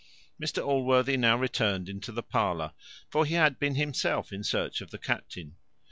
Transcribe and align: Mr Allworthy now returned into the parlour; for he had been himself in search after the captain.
Mr 0.43 0.65
Allworthy 0.65 1.15
now 1.15 1.37
returned 1.37 1.87
into 1.87 2.11
the 2.11 2.23
parlour; 2.23 2.73
for 3.11 3.23
he 3.23 3.35
had 3.35 3.59
been 3.59 3.75
himself 3.75 4.33
in 4.33 4.43
search 4.43 4.81
after 4.81 4.89
the 4.89 4.97
captain. 4.97 5.57